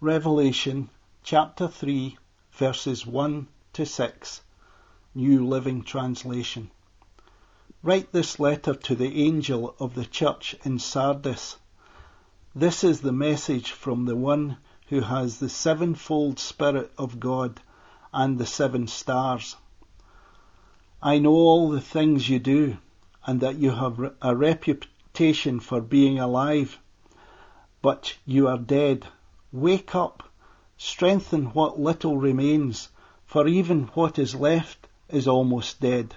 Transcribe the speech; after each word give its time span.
Revelation 0.00 0.90
chapter 1.24 1.66
3, 1.66 2.16
verses 2.52 3.04
1 3.04 3.48
to 3.72 3.84
6, 3.84 4.42
New 5.12 5.44
Living 5.44 5.82
Translation. 5.82 6.70
Write 7.82 8.12
this 8.12 8.38
letter 8.38 8.74
to 8.74 8.94
the 8.94 9.26
angel 9.26 9.74
of 9.80 9.96
the 9.96 10.04
church 10.04 10.54
in 10.64 10.78
Sardis. 10.78 11.56
This 12.54 12.84
is 12.84 13.00
the 13.00 13.10
message 13.10 13.72
from 13.72 14.04
the 14.04 14.14
one 14.14 14.58
who 14.86 15.00
has 15.00 15.40
the 15.40 15.48
sevenfold 15.48 16.38
Spirit 16.38 16.92
of 16.96 17.18
God 17.18 17.60
and 18.12 18.38
the 18.38 18.46
seven 18.46 18.86
stars. 18.86 19.56
I 21.02 21.18
know 21.18 21.34
all 21.34 21.70
the 21.70 21.80
things 21.80 22.28
you 22.28 22.38
do, 22.38 22.78
and 23.26 23.40
that 23.40 23.56
you 23.56 23.72
have 23.72 24.14
a 24.22 24.36
reputation 24.36 25.58
for 25.58 25.80
being 25.80 26.20
alive, 26.20 26.78
but 27.82 28.16
you 28.24 28.46
are 28.46 28.58
dead. 28.58 29.08
Wake 29.52 29.94
up, 29.94 30.22
strengthen 30.76 31.46
what 31.46 31.80
little 31.80 32.18
remains, 32.18 32.90
for 33.24 33.46
even 33.46 33.84
what 33.94 34.18
is 34.18 34.34
left 34.34 34.86
is 35.08 35.26
almost 35.26 35.80
dead. 35.80 36.14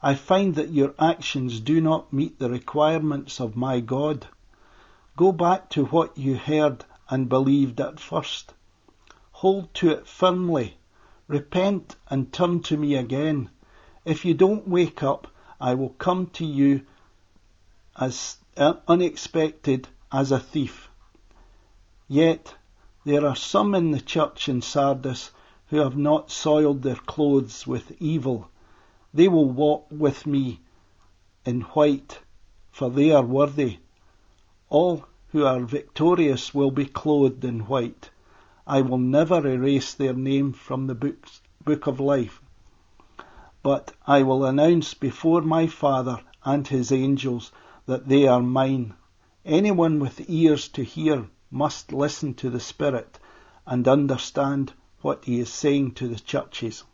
I 0.00 0.14
find 0.14 0.54
that 0.54 0.70
your 0.70 0.94
actions 0.96 1.58
do 1.58 1.80
not 1.80 2.12
meet 2.12 2.38
the 2.38 2.48
requirements 2.48 3.40
of 3.40 3.56
my 3.56 3.80
God. 3.80 4.28
Go 5.16 5.32
back 5.32 5.70
to 5.70 5.86
what 5.86 6.16
you 6.16 6.36
heard 6.36 6.84
and 7.08 7.28
believed 7.28 7.80
at 7.80 7.98
first. 7.98 8.52
Hold 9.32 9.74
to 9.74 9.90
it 9.90 10.06
firmly. 10.06 10.76
Repent 11.26 11.96
and 12.08 12.32
turn 12.32 12.62
to 12.62 12.76
me 12.76 12.94
again. 12.94 13.50
If 14.04 14.24
you 14.24 14.34
don't 14.34 14.68
wake 14.68 15.02
up, 15.02 15.26
I 15.60 15.74
will 15.74 15.90
come 15.98 16.26
to 16.34 16.44
you 16.44 16.82
as 17.96 18.36
uh, 18.56 18.74
unexpected 18.86 19.88
as 20.12 20.30
a 20.30 20.38
thief. 20.38 20.85
Yet 22.08 22.54
there 23.04 23.26
are 23.26 23.34
some 23.34 23.74
in 23.74 23.90
the 23.90 24.00
church 24.00 24.48
in 24.48 24.62
Sardis 24.62 25.32
who 25.70 25.78
have 25.78 25.96
not 25.96 26.30
soiled 26.30 26.82
their 26.82 26.94
clothes 26.94 27.66
with 27.66 28.00
evil. 28.00 28.48
They 29.12 29.26
will 29.26 29.50
walk 29.50 29.88
with 29.90 30.24
me 30.24 30.60
in 31.44 31.62
white, 31.62 32.20
for 32.70 32.90
they 32.90 33.10
are 33.10 33.24
worthy. 33.24 33.78
All 34.68 35.04
who 35.32 35.44
are 35.44 35.64
victorious 35.64 36.54
will 36.54 36.70
be 36.70 36.86
clothed 36.86 37.44
in 37.44 37.66
white. 37.66 38.10
I 38.68 38.82
will 38.82 38.98
never 38.98 39.44
erase 39.44 39.92
their 39.92 40.14
name 40.14 40.52
from 40.52 40.86
the 40.86 40.94
books, 40.94 41.40
book 41.64 41.88
of 41.88 41.98
life. 41.98 42.40
But 43.64 43.92
I 44.06 44.22
will 44.22 44.44
announce 44.44 44.94
before 44.94 45.42
my 45.42 45.66
Father 45.66 46.20
and 46.44 46.68
his 46.68 46.92
angels 46.92 47.50
that 47.86 48.08
they 48.08 48.28
are 48.28 48.42
mine. 48.42 48.94
Anyone 49.44 49.98
with 49.98 50.30
ears 50.30 50.68
to 50.68 50.84
hear 50.84 51.28
must 51.50 51.92
listen 51.92 52.34
to 52.34 52.50
the 52.50 52.60
Spirit 52.60 53.18
and 53.66 53.86
understand 53.86 54.72
what 55.00 55.24
he 55.24 55.40
is 55.40 55.52
saying 55.52 55.92
to 55.92 56.08
the 56.08 56.20
churches. 56.20 56.84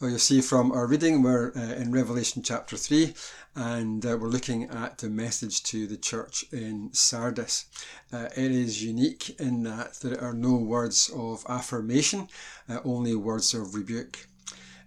Well, 0.00 0.10
you 0.10 0.18
see 0.18 0.40
from 0.40 0.70
our 0.70 0.86
reading, 0.86 1.22
we're 1.22 1.50
uh, 1.56 1.74
in 1.74 1.90
Revelation 1.90 2.40
chapter 2.44 2.76
3, 2.76 3.14
and 3.56 4.06
uh, 4.06 4.16
we're 4.16 4.28
looking 4.28 4.70
at 4.70 4.98
the 4.98 5.08
message 5.08 5.64
to 5.64 5.88
the 5.88 5.96
church 5.96 6.44
in 6.52 6.90
Sardis. 6.92 7.64
Uh, 8.12 8.28
it 8.36 8.52
is 8.52 8.84
unique 8.84 9.30
in 9.40 9.64
that 9.64 9.94
there 9.94 10.22
are 10.22 10.34
no 10.34 10.54
words 10.54 11.10
of 11.12 11.44
affirmation, 11.48 12.28
uh, 12.68 12.78
only 12.84 13.16
words 13.16 13.54
of 13.54 13.74
rebuke. 13.74 14.28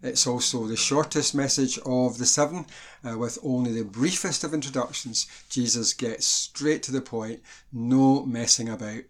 It's 0.03 0.25
also 0.25 0.65
the 0.65 0.75
shortest 0.75 1.35
message 1.35 1.77
of 1.85 2.17
the 2.17 2.25
seven, 2.25 2.65
uh, 3.07 3.17
with 3.17 3.37
only 3.43 3.71
the 3.71 3.85
briefest 3.85 4.43
of 4.43 4.53
introductions. 4.53 5.27
Jesus 5.49 5.93
gets 5.93 6.25
straight 6.25 6.81
to 6.83 6.91
the 6.91 7.01
point, 7.01 7.41
no 7.71 8.25
messing 8.25 8.67
about. 8.67 9.03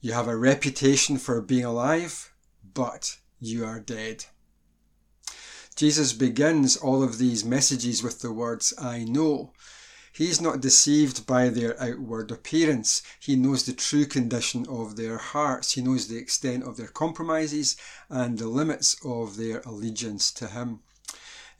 You 0.00 0.12
have 0.12 0.28
a 0.28 0.36
reputation 0.36 1.18
for 1.18 1.40
being 1.42 1.64
alive, 1.64 2.32
but 2.74 3.18
you 3.40 3.64
are 3.66 3.80
dead. 3.80 4.24
Jesus 5.74 6.14
begins 6.14 6.76
all 6.76 7.02
of 7.02 7.18
these 7.18 7.44
messages 7.44 8.02
with 8.02 8.20
the 8.20 8.32
words, 8.32 8.72
I 8.78 9.04
know. 9.04 9.52
He 10.16 10.30
is 10.30 10.40
not 10.40 10.62
deceived 10.62 11.26
by 11.26 11.50
their 11.50 11.78
outward 11.78 12.30
appearance. 12.30 13.02
He 13.20 13.36
knows 13.36 13.64
the 13.64 13.74
true 13.74 14.06
condition 14.06 14.66
of 14.66 14.96
their 14.96 15.18
hearts. 15.18 15.72
He 15.72 15.82
knows 15.82 16.08
the 16.08 16.16
extent 16.16 16.64
of 16.64 16.78
their 16.78 16.88
compromises 16.88 17.76
and 18.08 18.38
the 18.38 18.48
limits 18.48 18.96
of 19.04 19.36
their 19.36 19.60
allegiance 19.66 20.30
to 20.32 20.46
Him. 20.46 20.80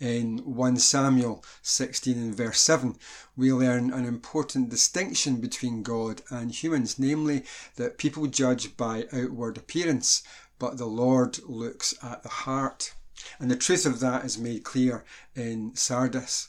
In 0.00 0.38
1 0.38 0.78
Samuel 0.78 1.44
16 1.60 2.16
and 2.16 2.34
verse 2.34 2.58
7, 2.60 2.96
we 3.36 3.52
learn 3.52 3.92
an 3.92 4.06
important 4.06 4.70
distinction 4.70 5.36
between 5.36 5.82
God 5.82 6.22
and 6.30 6.50
humans, 6.50 6.98
namely 6.98 7.44
that 7.74 7.98
people 7.98 8.26
judge 8.26 8.74
by 8.78 9.06
outward 9.12 9.58
appearance, 9.58 10.22
but 10.58 10.78
the 10.78 10.86
Lord 10.86 11.40
looks 11.44 11.92
at 12.02 12.22
the 12.22 12.30
heart. 12.30 12.94
And 13.38 13.50
the 13.50 13.56
truth 13.56 13.84
of 13.84 14.00
that 14.00 14.24
is 14.24 14.38
made 14.38 14.64
clear 14.64 15.04
in 15.34 15.76
Sardis. 15.76 16.48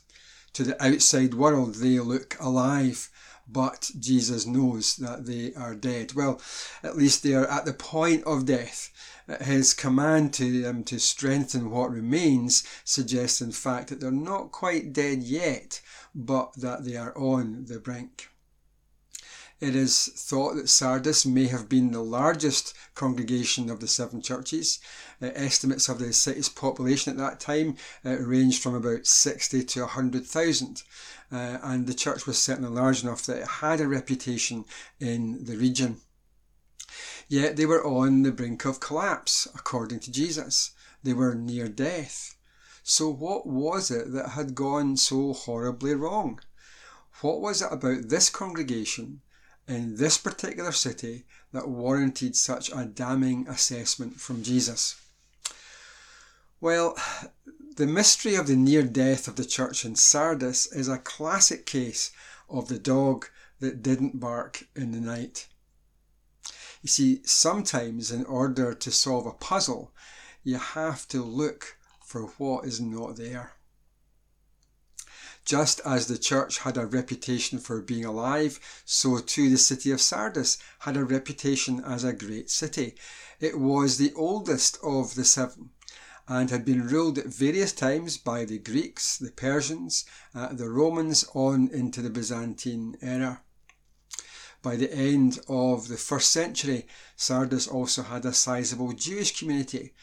To 0.54 0.64
the 0.64 0.84
outside 0.84 1.34
world, 1.34 1.76
they 1.76 2.00
look 2.00 2.36
alive, 2.40 3.10
but 3.48 3.92
Jesus 4.00 4.46
knows 4.46 4.96
that 4.98 5.26
they 5.26 5.54
are 5.54 5.76
dead. 5.76 6.14
Well, 6.14 6.42
at 6.84 6.98
least 6.98 7.24
they 7.24 7.34
are 7.34 7.48
at 7.48 7.66
the 7.66 7.74
point 7.74 8.24
of 8.26 8.46
death. 8.46 8.92
Uh, 9.30 9.44
his 9.44 9.74
command 9.74 10.34
to 10.34 10.62
them 10.62 10.84
to 10.86 11.00
strengthen 11.00 11.70
what 11.70 11.92
remains 11.92 12.64
suggests, 12.84 13.42
in 13.42 13.52
fact, 13.52 13.90
that 13.90 14.00
they're 14.00 14.12
not 14.12 14.52
quite 14.52 14.94
dead 14.94 15.24
yet, 15.24 15.82
but 16.16 16.54
that 16.56 16.86
they 16.86 16.96
are 16.96 17.18
on 17.18 17.66
the 17.66 17.80
brink. 17.80 18.30
It 19.60 19.76
is 19.76 20.06
thought 20.16 20.54
that 20.54 20.70
Sardis 20.70 21.26
may 21.26 21.48
have 21.48 21.68
been 21.68 21.92
the 21.92 22.04
largest 22.04 22.76
congregation 22.94 23.72
of 23.72 23.80
the 23.80 23.88
seven 23.88 24.22
churches. 24.22 24.78
Uh, 25.20 25.32
estimates 25.34 25.90
of 25.90 25.98
the 25.98 26.14
city's 26.14 26.48
population 26.48 27.12
at 27.12 27.18
that 27.18 27.40
time 27.40 27.76
uh, 28.06 28.20
ranged 28.20 28.62
from 28.62 28.76
about 28.76 29.08
60 29.08 29.64
to 29.64 29.80
100,000. 29.82 30.84
Uh, 31.32 31.58
and 31.64 31.88
the 31.88 31.96
church 31.96 32.28
was 32.28 32.38
certainly 32.38 32.70
large 32.70 33.02
enough 33.02 33.26
that 33.26 33.42
it 33.42 33.48
had 33.48 33.82
a 33.82 33.88
reputation 33.88 34.64
in 35.00 35.44
the 35.46 35.58
region. 35.58 36.02
Yet 37.28 37.56
they 37.56 37.66
were 37.66 37.84
on 37.84 38.22
the 38.22 38.32
brink 38.32 38.64
of 38.64 38.80
collapse, 38.80 39.48
according 39.56 40.02
to 40.02 40.12
Jesus. 40.12 40.72
They 41.02 41.14
were 41.14 41.34
near 41.34 41.68
death. 41.68 42.36
So, 42.84 43.10
what 43.10 43.48
was 43.48 43.90
it 43.90 44.12
that 44.12 44.30
had 44.30 44.54
gone 44.54 44.98
so 44.98 45.34
horribly 45.34 45.96
wrong? 45.96 46.42
What 47.22 47.42
was 47.42 47.64
it 47.64 47.74
about 47.74 48.10
this 48.10 48.30
congregation 48.30 49.22
in 49.68 49.96
this 49.98 50.18
particular 50.18 50.72
city 50.72 51.26
that 51.52 51.68
warranted 51.68 52.36
such 52.36 52.72
a 52.72 52.86
damning 52.86 53.48
assessment 53.48 54.20
from 54.20 54.44
Jesus? 54.44 54.96
Well, 56.60 56.98
the 57.76 57.86
mystery 57.86 58.36
of 58.36 58.48
the 58.48 58.56
near 58.56 58.84
death 58.84 59.28
of 59.28 59.36
the 59.36 59.46
church 59.46 59.86
in 59.86 59.96
Sardis 59.96 60.66
is 60.72 60.88
a 60.88 60.98
classic 60.98 61.66
case 61.66 62.12
of 62.50 62.68
the 62.68 62.80
dog 62.80 63.28
that 63.60 63.84
didn't 63.84 64.20
bark 64.20 64.64
in 64.76 64.92
the 64.92 65.00
night. 65.00 65.48
You 66.82 66.90
see, 66.90 67.22
sometimes 67.24 68.12
in 68.12 68.26
order 68.26 68.74
to 68.74 68.92
solve 68.92 69.26
a 69.26 69.32
puzzle, 69.32 69.92
you 70.44 70.58
have 70.58 71.08
to 71.10 71.22
look 71.22 71.78
for 72.04 72.28
what 72.38 72.66
is 72.66 72.80
not 72.80 73.18
there. 73.18 73.57
Just 75.48 75.80
as 75.86 76.08
the 76.08 76.18
church 76.18 76.60
had 76.60 76.76
a 76.76 76.86
reputation 76.86 77.58
for 77.58 77.82
being 77.82 78.04
alive, 78.04 78.60
so 78.84 79.20
too 79.20 79.50
the 79.50 79.58
city 79.58 79.92
of 79.92 80.02
Sardis 80.02 80.58
had 80.80 80.98
a 80.98 81.06
reputation 81.06 81.82
as 81.86 82.04
a 82.04 82.12
great 82.12 82.50
city. 82.50 82.96
It 83.40 83.58
was 83.58 83.98
the 83.98 84.12
oldest 84.14 84.78
of 84.84 85.16
the 85.16 85.24
seven 85.24 85.70
and 86.28 86.50
had 86.50 86.66
been 86.66 86.86
ruled 86.86 87.18
at 87.18 87.28
various 87.28 87.72
times 87.72 88.18
by 88.18 88.44
the 88.44 88.58
Greeks, 88.58 89.18
the 89.18 89.32
Persians, 89.32 90.04
uh, 90.36 90.52
the 90.52 90.70
Romans, 90.70 91.24
on 91.34 91.70
into 91.70 92.02
the 92.02 92.10
Byzantine 92.10 92.98
era. 93.02 93.42
By 94.62 94.76
the 94.76 94.94
end 94.94 95.40
of 95.48 95.88
the 95.88 95.96
first 95.96 96.30
century, 96.30 96.88
Sardis 97.16 97.68
also 97.70 98.04
had 98.04 98.26
a 98.26 98.34
sizable 98.34 98.92
Jewish 98.92 99.40
community, 99.40 99.94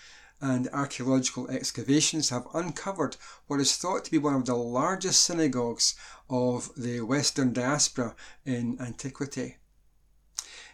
and 0.44 0.68
archaeological 0.74 1.48
excavations 1.48 2.28
have 2.28 2.46
uncovered 2.52 3.16
what 3.46 3.60
is 3.60 3.78
thought 3.78 4.04
to 4.04 4.10
be 4.10 4.18
one 4.18 4.34
of 4.34 4.44
the 4.44 4.54
largest 4.54 5.24
synagogues 5.24 5.94
of 6.28 6.70
the 6.76 7.00
Western 7.00 7.50
diaspora 7.54 8.14
in 8.44 8.78
antiquity. 8.78 9.56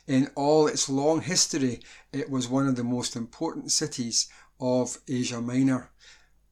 In 0.08 0.28
all 0.34 0.66
its 0.66 0.88
long 0.88 1.20
history, 1.20 1.80
it 2.12 2.28
was 2.28 2.48
one 2.48 2.66
of 2.66 2.74
the 2.74 2.82
most 2.82 3.14
important 3.14 3.70
cities 3.70 4.26
of 4.58 4.98
Asia 5.06 5.40
Minor, 5.40 5.92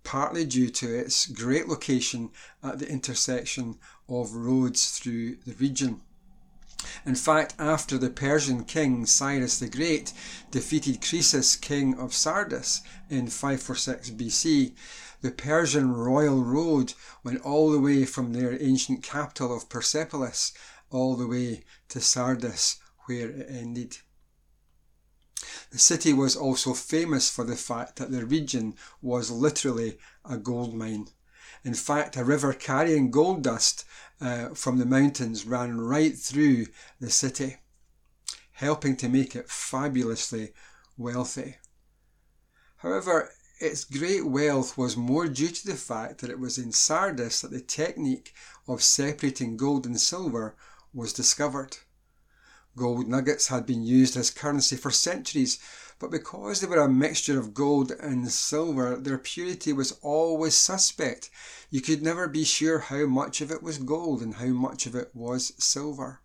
partly 0.04 0.44
due 0.44 0.70
to 0.70 0.86
its 0.96 1.26
great 1.26 1.66
location 1.66 2.30
at 2.62 2.78
the 2.78 2.88
intersection 2.88 3.80
of 4.08 4.32
roads 4.32 4.96
through 4.96 5.38
the 5.44 5.54
region. 5.54 6.02
In 7.04 7.14
fact, 7.14 7.54
after 7.58 7.98
the 7.98 8.10
Persian 8.10 8.64
king 8.64 9.06
Cyrus 9.06 9.58
the 9.58 9.68
Great 9.68 10.12
defeated 10.50 11.00
Croesus, 11.00 11.56
king 11.56 11.98
of 11.98 12.14
Sardis, 12.14 12.82
in 13.10 13.28
546 13.28 14.10
BC, 14.10 14.74
the 15.20 15.30
Persian 15.30 15.92
royal 15.92 16.44
road 16.44 16.94
went 17.24 17.40
all 17.42 17.70
the 17.70 17.80
way 17.80 18.04
from 18.04 18.32
their 18.32 18.60
ancient 18.62 19.02
capital 19.02 19.54
of 19.56 19.68
Persepolis 19.68 20.52
all 20.90 21.16
the 21.16 21.26
way 21.26 21.64
to 21.88 22.00
Sardis 22.00 22.76
where 23.06 23.30
it 23.30 23.46
ended. 23.50 23.98
The 25.70 25.78
city 25.78 26.12
was 26.12 26.36
also 26.36 26.72
famous 26.72 27.30
for 27.30 27.44
the 27.44 27.56
fact 27.56 27.96
that 27.96 28.10
the 28.10 28.24
region 28.24 28.74
was 29.02 29.30
literally 29.30 29.98
a 30.24 30.36
gold 30.36 30.74
mine. 30.74 31.08
In 31.64 31.74
fact, 31.74 32.16
a 32.16 32.24
river 32.24 32.52
carrying 32.52 33.10
gold 33.10 33.42
dust 33.42 33.84
uh, 34.20 34.50
from 34.50 34.78
the 34.78 34.86
mountains 34.86 35.46
ran 35.46 35.80
right 35.80 36.16
through 36.16 36.66
the 37.00 37.10
city, 37.10 37.56
helping 38.52 38.96
to 38.96 39.08
make 39.08 39.36
it 39.36 39.48
fabulously 39.48 40.52
wealthy. 40.96 41.56
However, 42.78 43.30
its 43.60 43.84
great 43.84 44.24
wealth 44.24 44.78
was 44.78 44.96
more 44.96 45.26
due 45.26 45.48
to 45.48 45.66
the 45.66 45.74
fact 45.74 46.20
that 46.20 46.30
it 46.30 46.38
was 46.38 46.58
in 46.58 46.70
Sardis 46.70 47.40
that 47.40 47.50
the 47.50 47.60
technique 47.60 48.32
of 48.68 48.82
separating 48.82 49.56
gold 49.56 49.84
and 49.84 50.00
silver 50.00 50.56
was 50.92 51.12
discovered. 51.12 51.78
Gold 52.76 53.08
nuggets 53.08 53.48
had 53.48 53.66
been 53.66 53.82
used 53.82 54.16
as 54.16 54.30
currency 54.30 54.76
for 54.76 54.92
centuries, 54.92 55.58
but 55.98 56.10
because 56.10 56.60
they 56.60 56.66
were 56.66 56.78
a 56.78 56.88
mixture 56.88 57.38
of 57.38 57.54
gold 57.54 57.90
and 57.90 58.30
silver, 58.30 58.96
their 58.96 59.18
purity 59.18 59.72
was 59.72 59.98
always 60.00 60.54
suspect. 60.54 61.28
You 61.70 61.80
could 61.80 62.02
never 62.02 62.28
be 62.28 62.44
sure 62.44 62.78
how 62.78 63.06
much 63.06 63.40
of 63.40 63.50
it 63.50 63.62
was 63.62 63.78
gold 63.78 64.22
and 64.22 64.34
how 64.34 64.46
much 64.46 64.86
of 64.86 64.94
it 64.94 65.10
was 65.12 65.52
silver. 65.58 66.20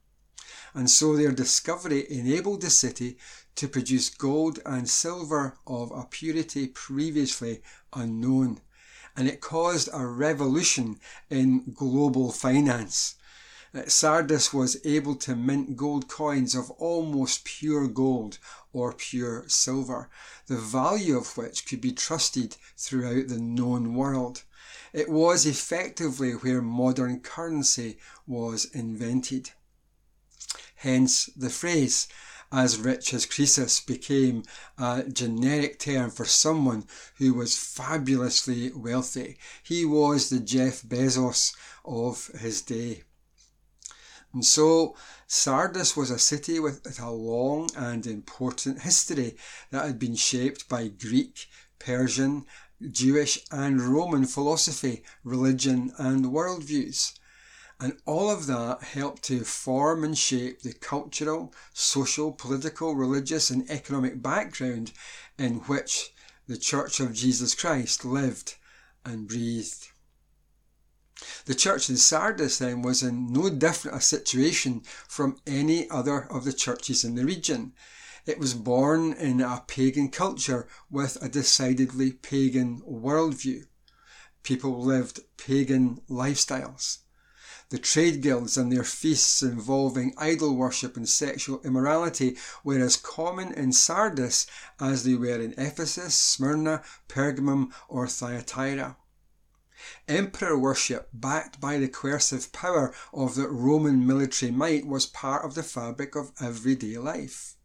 And 0.75 0.89
so 0.89 1.15
their 1.15 1.31
discovery 1.31 2.05
enabled 2.09 2.61
the 2.61 2.69
city 2.69 3.17
to 3.55 3.67
produce 3.67 4.09
gold 4.09 4.59
and 4.65 4.89
silver 4.89 5.57
of 5.65 5.91
a 5.91 6.05
purity 6.09 6.67
previously 6.67 7.61
unknown. 7.93 8.61
And 9.15 9.27
it 9.27 9.41
caused 9.41 9.89
a 9.93 10.05
revolution 10.05 10.99
in 11.29 11.73
global 11.73 12.31
finance. 12.31 13.15
Sardis 13.87 14.53
was 14.53 14.77
able 14.85 15.15
to 15.15 15.35
mint 15.35 15.75
gold 15.75 16.07
coins 16.07 16.53
of 16.53 16.69
almost 16.71 17.43
pure 17.43 17.87
gold 17.87 18.37
or 18.71 18.93
pure 18.93 19.49
silver, 19.49 20.11
the 20.45 20.57
value 20.57 21.17
of 21.17 21.35
which 21.35 21.65
could 21.65 21.81
be 21.81 21.91
trusted 21.91 22.55
throughout 22.77 23.29
the 23.29 23.39
known 23.39 23.95
world. 23.95 24.43
It 24.93 25.09
was 25.09 25.47
effectively 25.47 26.33
where 26.33 26.61
modern 26.61 27.21
currency 27.21 27.97
was 28.27 28.65
invented. 28.65 29.49
Hence 30.75 31.31
the 31.35 31.49
phrase, 31.49 32.07
as 32.51 32.77
rich 32.77 33.11
as 33.11 33.25
Croesus 33.25 33.79
became 33.79 34.43
a 34.77 35.01
generic 35.01 35.79
term 35.79 36.11
for 36.11 36.25
someone 36.25 36.85
who 37.17 37.33
was 37.33 37.57
fabulously 37.57 38.71
wealthy. 38.71 39.39
He 39.63 39.83
was 39.83 40.29
the 40.29 40.39
Jeff 40.39 40.83
Bezos 40.83 41.55
of 41.83 42.27
his 42.27 42.61
day. 42.61 43.05
And 44.33 44.43
so 44.43 44.95
Sardis 45.27 45.95
was 45.95 46.09
a 46.09 46.17
city 46.17 46.59
with 46.59 46.99
a 46.99 47.11
long 47.11 47.69
and 47.77 48.07
important 48.07 48.81
history 48.81 49.37
that 49.69 49.85
had 49.85 49.99
been 49.99 50.15
shaped 50.15 50.67
by 50.67 50.87
Greek, 50.87 51.47
Persian, 51.77 52.45
Jewish 52.89 53.45
and 53.51 53.79
Roman 53.79 54.25
philosophy, 54.25 55.03
religion 55.23 55.93
and 55.99 56.25
worldviews. 56.25 57.13
And 57.79 57.99
all 58.05 58.31
of 58.31 58.47
that 58.47 58.81
helped 58.81 59.23
to 59.23 59.43
form 59.43 60.03
and 60.03 60.17
shape 60.17 60.61
the 60.61 60.73
cultural, 60.73 61.53
social, 61.73 62.31
political, 62.31 62.95
religious, 62.95 63.51
and 63.51 63.69
economic 63.69 64.21
background 64.21 64.93
in 65.37 65.55
which 65.65 66.11
the 66.47 66.57
Church 66.57 66.99
of 66.99 67.13
Jesus 67.13 67.53
Christ 67.53 68.03
lived 68.03 68.55
and 69.05 69.27
breathed. 69.27 69.92
The 71.45 71.55
church 71.55 71.89
in 71.89 71.97
Sardis 71.97 72.57
then 72.57 72.81
was 72.81 73.03
in 73.03 73.31
no 73.31 73.49
different 73.49 73.97
a 73.97 74.01
situation 74.01 74.81
from 75.07 75.37
any 75.47 75.89
other 75.89 76.31
of 76.31 76.43
the 76.43 76.53
churches 76.53 77.03
in 77.03 77.15
the 77.15 77.25
region. 77.25 77.73
It 78.25 78.39
was 78.39 78.53
born 78.53 79.13
in 79.13 79.41
a 79.41 79.63
pagan 79.67 80.09
culture 80.09 80.67
with 80.89 81.17
a 81.21 81.29
decidedly 81.29 82.11
pagan 82.11 82.81
worldview. 82.81 83.65
People 84.43 84.81
lived 84.81 85.21
pagan 85.37 86.01
lifestyles 86.09 86.99
the 87.73 87.79
trade 87.79 88.21
guilds 88.21 88.55
and 88.55 88.71
their 88.71 88.83
feasts 88.83 89.41
involving 89.41 90.13
idol 90.15 90.55
worship 90.55 90.95
and 90.95 91.09
sexual 91.09 91.59
immorality 91.63 92.37
were 92.63 92.77
as 92.77 92.95
common 92.95 93.51
in 93.51 93.71
Sardis 93.71 94.45
as 94.79 95.03
they 95.03 95.15
were 95.15 95.41
in 95.41 95.55
Ephesus, 95.57 96.13
Smyrna, 96.13 96.83
Pergamum, 97.09 97.71
or 97.89 98.07
Thyatira. 98.07 98.95
Emperor 100.07 100.57
worship, 100.57 101.09
backed 101.13 101.59
by 101.59 101.77
the 101.77 101.87
coercive 101.87 102.51
power 102.51 102.93
of 103.13 103.35
the 103.35 103.47
Roman 103.47 104.05
military 104.05 104.51
might, 104.51 104.85
was 104.85 105.05
part 105.05 105.45
of 105.45 105.55
the 105.55 105.63
fabric 105.63 106.15
of 106.15 106.31
everyday 106.39 106.97
life. 106.97 107.55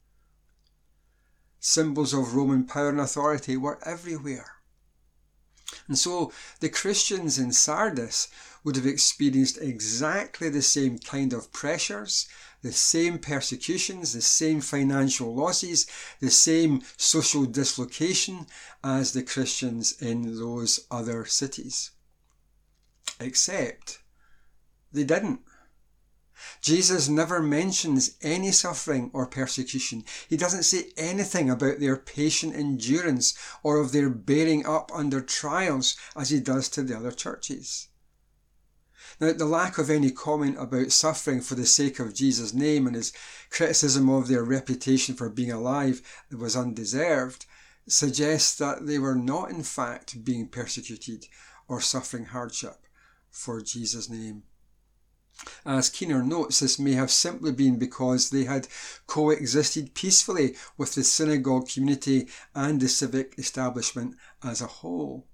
Symbols 1.60 2.14
of 2.14 2.34
Roman 2.34 2.64
power 2.64 2.90
and 2.90 3.00
authority 3.00 3.56
were 3.56 3.78
everywhere. 3.84 4.52
And 5.86 5.98
so 5.98 6.32
the 6.60 6.68
Christians 6.68 7.38
in 7.38 7.52
Sardis 7.52 8.28
would 8.64 8.76
have 8.76 8.86
experienced 8.86 9.58
exactly 9.58 10.48
the 10.48 10.62
same 10.62 10.98
kind 10.98 11.32
of 11.32 11.52
pressures, 11.52 12.26
the 12.62 12.72
same 12.72 13.18
persecutions, 13.18 14.12
the 14.12 14.22
same 14.22 14.60
financial 14.60 15.34
losses, 15.34 15.86
the 16.20 16.30
same 16.30 16.82
social 16.96 17.44
dislocation 17.44 18.46
as 18.82 19.12
the 19.12 19.22
Christians 19.22 20.00
in 20.00 20.38
those 20.38 20.86
other 20.90 21.24
cities. 21.24 21.90
Except 23.20 23.98
they 24.92 25.04
didn't. 25.04 25.40
Jesus 26.60 27.08
never 27.08 27.42
mentions 27.42 28.12
any 28.22 28.52
suffering 28.52 29.10
or 29.12 29.26
persecution. 29.26 30.04
He 30.28 30.36
doesn't 30.36 30.62
say 30.62 30.92
anything 30.96 31.50
about 31.50 31.80
their 31.80 31.96
patient 31.96 32.54
endurance 32.54 33.34
or 33.64 33.78
of 33.78 33.90
their 33.90 34.08
bearing 34.08 34.64
up 34.64 34.92
under 34.94 35.20
trials 35.20 35.96
as 36.14 36.30
he 36.30 36.38
does 36.38 36.68
to 36.70 36.82
the 36.82 36.96
other 36.96 37.10
churches. 37.10 37.88
Now, 39.20 39.32
the 39.32 39.46
lack 39.46 39.78
of 39.78 39.90
any 39.90 40.12
comment 40.12 40.56
about 40.60 40.92
suffering 40.92 41.40
for 41.40 41.56
the 41.56 41.66
sake 41.66 41.98
of 41.98 42.14
Jesus' 42.14 42.54
name 42.54 42.86
and 42.86 42.94
his 42.94 43.12
criticism 43.50 44.08
of 44.08 44.28
their 44.28 44.44
reputation 44.44 45.16
for 45.16 45.28
being 45.28 45.50
alive 45.50 46.02
was 46.30 46.54
undeserved 46.54 47.46
suggests 47.88 48.56
that 48.58 48.86
they 48.86 48.98
were 48.98 49.16
not, 49.16 49.50
in 49.50 49.64
fact, 49.64 50.24
being 50.24 50.46
persecuted 50.46 51.26
or 51.66 51.80
suffering 51.80 52.26
hardship 52.26 52.87
for 53.30 53.60
Jesus' 53.60 54.08
name. 54.08 54.42
As 55.64 55.88
Keener 55.88 56.22
notes, 56.24 56.58
this 56.58 56.78
may 56.80 56.94
have 56.94 57.12
simply 57.12 57.52
been 57.52 57.78
because 57.78 58.30
they 58.30 58.44
had 58.44 58.66
coexisted 59.06 59.94
peacefully 59.94 60.56
with 60.76 60.94
the 60.94 61.04
synagogue 61.04 61.68
community 61.68 62.28
and 62.54 62.80
the 62.80 62.88
civic 62.88 63.38
establishment 63.38 64.16
as 64.42 64.60
a 64.60 64.66
whole. 64.66 65.28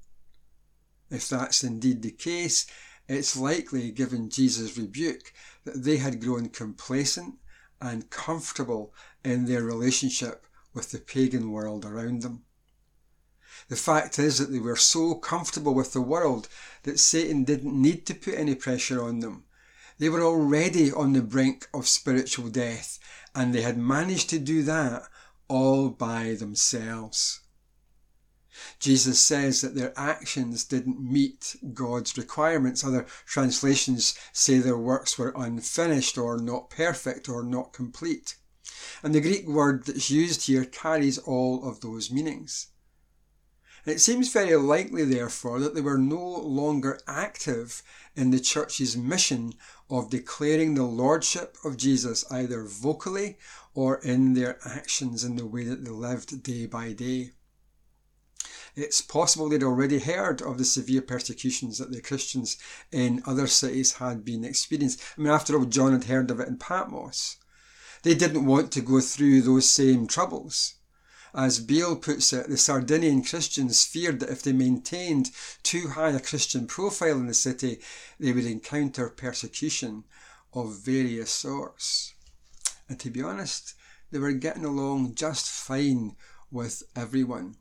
If 1.11 1.29
that's 1.29 1.65
indeed 1.65 2.03
the 2.03 2.11
case, 2.11 2.67
it's 3.09 3.37
likely, 3.37 3.91
given 3.91 4.31
Jesus' 4.31 4.77
rebuke, 4.77 5.33
that 5.65 5.85
they 5.85 5.97
had 5.99 6.21
grown 6.21 6.49
complacent 6.51 7.37
and 7.81 8.11
comfortable 8.11 8.95
in 9.25 9.45
their 9.45 9.63
relationship 9.63 10.47
with 10.75 10.91
the 10.91 10.99
pagan 10.99 11.51
world 11.51 11.85
around 11.85 12.23
them. 12.23 12.45
The 13.69 13.77
fact 13.77 14.19
is 14.19 14.39
that 14.39 14.53
they 14.53 14.59
were 14.59 14.77
so 14.77 15.15
comfortable 15.15 15.75
with 15.75 15.93
the 15.93 16.03
world 16.03 16.49
that 16.83 17.01
Satan 17.01 17.45
didn't 17.45 17.81
need 17.81 18.05
to 18.07 18.15
put 18.15 18.35
any 18.35 18.55
pressure 18.55 19.03
on 19.03 19.21
them. 19.21 19.45
They 19.99 20.09
were 20.09 20.23
already 20.23 20.93
on 20.93 21.13
the 21.13 21.23
brink 21.23 21.69
of 21.73 21.89
spiritual 21.89 22.51
death, 22.51 22.99
and 23.35 23.55
they 23.55 23.63
had 23.63 23.79
managed 23.79 24.29
to 24.31 24.39
do 24.39 24.63
that 24.65 25.09
all 25.49 25.89
by 25.89 26.35
themselves. 26.35 27.41
Jesus 28.79 29.19
says 29.19 29.61
that 29.61 29.75
their 29.75 29.93
actions 29.99 30.65
didn't 30.65 31.01
meet 31.01 31.57
God's 31.73 32.17
requirements. 32.17 32.85
Other 32.85 33.07
translations 33.27 34.15
say 34.33 34.59
their 34.59 34.77
works 34.77 35.19
were 35.19 35.33
unfinished 35.37 36.19
or 36.19 36.39
not 36.39 36.71
perfect 36.71 37.29
or 37.29 37.43
not 37.43 37.73
complete. 37.73 38.37
And 39.03 39.15
the 39.15 39.21
Greek 39.21 39.47
word 39.49 39.87
that's 39.87 40.11
used 40.11 40.47
here 40.47 40.65
carries 40.65 41.19
all 41.19 41.69
of 41.69 41.81
those 41.81 42.11
meanings. 42.11 42.69
It 43.87 44.01
seems 44.01 44.33
very 44.33 44.57
likely, 44.57 45.05
therefore, 45.05 45.61
that 45.61 45.75
they 45.75 45.83
were 45.83 45.99
no 45.99 46.25
longer 46.25 47.01
active 47.07 47.83
in 48.17 48.31
the 48.31 48.41
church's 48.41 48.97
mission 48.97 49.53
of 49.91 50.09
declaring 50.09 50.75
the 50.75 50.85
lordship 50.85 51.59
of 51.65 51.77
Jesus 51.77 52.25
either 52.31 52.65
vocally 52.65 53.37
or 53.75 53.97
in 53.99 54.33
their 54.33 54.59
actions 54.67 55.23
in 55.23 55.37
the 55.37 55.45
way 55.45 55.65
that 55.65 55.85
they 55.85 55.91
lived 55.91 56.43
day 56.43 56.65
by 56.65 56.93
day. 56.93 57.33
It's 58.75 59.01
possible 59.03 59.49
they'd 59.49 59.63
already 59.63 59.99
heard 59.99 60.41
of 60.41 60.59
the 60.59 60.65
severe 60.65 61.03
persecutions 61.03 61.79
that 61.79 61.93
the 61.93 62.01
Christians 62.01 62.57
in 62.91 63.23
other 63.27 63.47
cities 63.47 63.95
had 63.95 64.25
been 64.25 64.45
experiencing. 64.45 65.01
I 65.17 65.21
mean, 65.21 65.31
after 65.31 65.57
all, 65.57 65.67
John 65.67 65.93
had 65.93 66.05
heard 66.05 66.31
of 66.31 66.41
it 66.41 66.49
in 66.49 66.57
Patmos. 66.57 67.37
They 68.03 68.15
didn't 68.15 68.47
want 68.47 68.73
to 68.73 68.81
go 68.81 69.01
through 69.01 69.43
those 69.43 69.69
same 69.69 70.07
troubles. 70.07 70.75
As 71.37 71.59
Beale 71.59 71.97
puts 71.97 72.33
it, 72.33 72.49
the 72.49 72.57
Sardinian 72.57 73.25
Christians 73.25 73.85
feared 73.85 74.21
that 74.21 74.31
if 74.31 74.43
they 74.43 74.53
maintained 74.53 75.33
too 75.65 75.89
high 75.89 76.11
a 76.11 76.21
Christian 76.21 76.69
profile 76.69 77.19
in 77.19 77.27
the 77.27 77.35
city, 77.35 77.81
they 78.21 78.33
would 78.33 78.47
encounter 78.47 79.09
persecution 79.09 80.05
of 80.53 80.79
various 80.79 81.33
sorts. 81.33 82.15
And 82.89 83.01
to 83.01 83.11
be 83.11 83.21
honest, 83.21 83.75
they 84.13 84.21
were 84.21 84.33
getting 84.33 84.65
along 84.65 85.17
just 85.17 85.49
fine 85.49 86.15
with 86.53 86.85
everyone. 86.95 87.57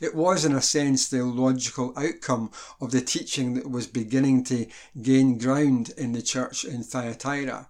It 0.00 0.14
was, 0.14 0.44
in 0.44 0.52
a 0.52 0.62
sense, 0.62 1.08
the 1.08 1.24
logical 1.24 1.92
outcome 1.96 2.52
of 2.80 2.92
the 2.92 3.00
teaching 3.00 3.54
that 3.54 3.68
was 3.68 3.88
beginning 3.88 4.44
to 4.44 4.68
gain 5.00 5.38
ground 5.38 5.90
in 5.96 6.12
the 6.12 6.22
church 6.22 6.64
in 6.64 6.84
Thyatira. 6.84 7.68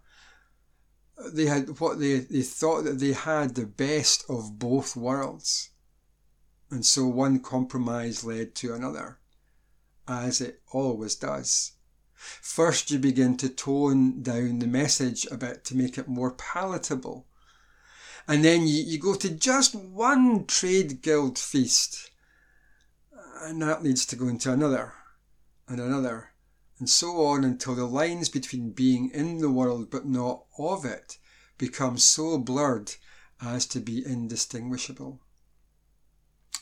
They 1.32 1.46
had 1.46 1.80
what 1.80 1.98
they, 1.98 2.20
they 2.20 2.42
thought 2.42 2.84
that 2.84 2.98
they 2.98 3.12
had 3.12 3.54
the 3.54 3.66
best 3.66 4.24
of 4.28 4.58
both 4.58 4.96
worlds. 4.96 5.70
And 6.70 6.86
so 6.86 7.06
one 7.06 7.40
compromise 7.40 8.24
led 8.24 8.54
to 8.56 8.74
another, 8.74 9.18
as 10.08 10.40
it 10.40 10.62
always 10.72 11.14
does. 11.14 11.72
First, 12.14 12.90
you 12.90 12.98
begin 12.98 13.36
to 13.38 13.48
tone 13.48 14.22
down 14.22 14.60
the 14.60 14.66
message 14.66 15.26
a 15.30 15.36
bit 15.36 15.64
to 15.66 15.76
make 15.76 15.98
it 15.98 16.08
more 16.08 16.32
palatable. 16.32 17.26
And 18.26 18.44
then 18.44 18.66
you, 18.66 18.82
you 18.82 18.98
go 18.98 19.14
to 19.16 19.28
just 19.28 19.74
one 19.74 20.46
trade 20.46 21.02
guild 21.02 21.38
feast 21.38 22.12
and 23.42 23.60
that 23.60 23.82
leads 23.82 24.06
to 24.06 24.16
going 24.16 24.38
to 24.38 24.52
another 24.52 24.92
and 25.66 25.80
another 25.80 26.30
and 26.82 26.90
so 26.90 27.24
on 27.26 27.44
until 27.44 27.76
the 27.76 27.86
lines 27.86 28.28
between 28.28 28.72
being 28.72 29.08
in 29.10 29.38
the 29.38 29.48
world 29.48 29.88
but 29.88 30.04
not 30.04 30.42
of 30.58 30.84
it 30.84 31.16
become 31.56 31.96
so 31.96 32.36
blurred 32.36 32.96
as 33.40 33.66
to 33.66 33.78
be 33.78 34.04
indistinguishable. 34.04 35.20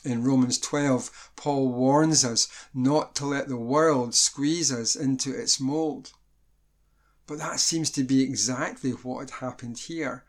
In 0.03 0.23
Romans 0.23 0.59
12, 0.59 1.31
Paul 1.35 1.69
warns 1.69 2.23
us 2.23 2.47
not 2.71 3.15
to 3.15 3.25
let 3.25 3.47
the 3.47 3.57
world 3.57 4.13
squeeze 4.13 4.71
us 4.71 4.95
into 4.95 5.33
its 5.33 5.59
mould. 5.59 6.11
But 7.25 7.39
that 7.39 7.59
seems 7.59 7.89
to 7.89 8.03
be 8.03 8.21
exactly 8.21 8.91
what 8.91 9.21
had 9.21 9.39
happened 9.39 9.79
here 9.79 10.23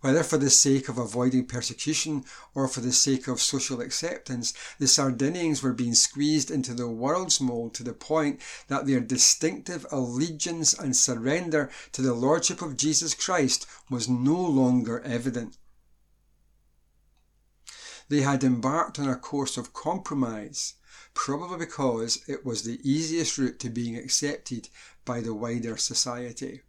whether 0.00 0.22
for 0.22 0.38
the 0.38 0.50
sake 0.50 0.88
of 0.88 0.98
avoiding 0.98 1.46
persecution 1.46 2.24
or 2.54 2.66
for 2.66 2.80
the 2.80 2.92
sake 2.92 3.28
of 3.28 3.40
social 3.40 3.80
acceptance, 3.80 4.54
the 4.78 4.88
Sardinians 4.88 5.62
were 5.62 5.72
being 5.72 5.94
squeezed 5.94 6.50
into 6.50 6.72
the 6.72 6.88
world's 6.88 7.40
mould 7.40 7.74
to 7.74 7.82
the 7.82 7.92
point 7.92 8.40
that 8.68 8.86
their 8.86 9.00
distinctive 9.00 9.86
allegiance 9.90 10.72
and 10.72 10.96
surrender 10.96 11.70
to 11.92 12.02
the 12.02 12.14
Lordship 12.14 12.62
of 12.62 12.76
Jesus 12.76 13.14
Christ 13.14 13.66
was 13.90 14.08
no 14.08 14.40
longer 14.40 15.00
evident. 15.00 15.58
They 18.08 18.22
had 18.22 18.42
embarked 18.42 18.98
on 18.98 19.08
a 19.08 19.16
course 19.16 19.56
of 19.56 19.72
compromise, 19.72 20.74
probably 21.14 21.58
because 21.58 22.24
it 22.26 22.44
was 22.44 22.62
the 22.62 22.80
easiest 22.82 23.38
route 23.38 23.58
to 23.60 23.70
being 23.70 23.96
accepted 23.96 24.68
by 25.04 25.20
the 25.20 25.34
wider 25.34 25.76
society. 25.76 26.62